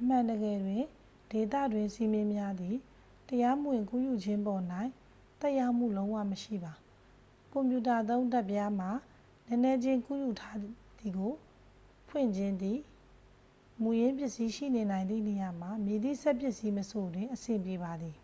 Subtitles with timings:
[0.00, 0.82] အမှန်တကယ်တွင်
[1.30, 2.76] ဒေသတွင်းစည်းမျဉ်းများသည်
[3.28, 4.62] တရားမဝင်ကူးယူခြင်းပေါ်၌
[5.40, 6.74] သက်ရောက်မှုလုံးဝမရှိပါ
[7.50, 8.86] ကွန်ပြူတာသုံး ဓာတ်ပြားမှ
[9.46, 11.32] နည်းနည်းချင်းကူးယူထားသည်ကို
[12.08, 12.80] ဖွင့်ခြင်းသည့်
[13.82, 18.16] မူရင်းပစ္စည်းရှိနေနိုင်သည့်နေရာမှ မည်သည့်စက်ပစ္စည်းမဆိုတွင် အဆင်ပြေပါသည်